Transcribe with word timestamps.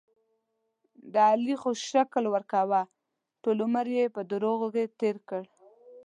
د 1.13 1.15
علي 1.31 1.55
خو 1.61 1.71
شکل 1.91 2.23
ورکوه، 2.29 2.81
ټول 3.41 3.57
عمر 3.65 3.85
یې 3.97 4.05
په 4.15 4.21
دروغو 4.31 4.67
کې 4.75 4.83
تېر 4.99 5.15
کړ. 5.29 5.43